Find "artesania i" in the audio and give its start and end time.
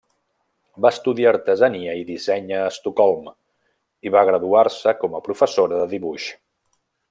1.33-2.07